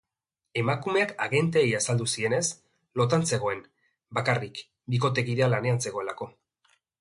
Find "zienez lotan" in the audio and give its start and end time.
2.15-3.27